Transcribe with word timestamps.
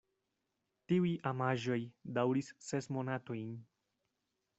Tiuj 0.91 1.11
amaĵoj 1.31 1.77
daŭris 2.15 2.49
ses 2.69 2.89
monatojn. 2.97 3.53